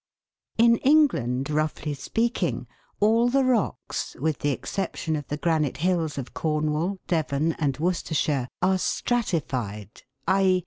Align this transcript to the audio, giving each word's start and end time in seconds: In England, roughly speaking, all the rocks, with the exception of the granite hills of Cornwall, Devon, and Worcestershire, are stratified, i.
In 0.57 0.77
England, 0.77 1.47
roughly 1.51 1.93
speaking, 1.93 2.65
all 2.99 3.29
the 3.29 3.43
rocks, 3.43 4.15
with 4.19 4.39
the 4.39 4.49
exception 4.49 5.15
of 5.15 5.27
the 5.27 5.37
granite 5.37 5.77
hills 5.77 6.17
of 6.17 6.33
Cornwall, 6.33 6.97
Devon, 7.05 7.51
and 7.59 7.77
Worcestershire, 7.77 8.47
are 8.63 8.79
stratified, 8.79 10.01
i. 10.27 10.59